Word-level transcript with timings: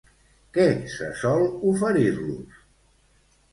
Què 0.55 0.65
se 0.93 1.09
sol 1.19 1.45
oferir-los? 1.73 2.59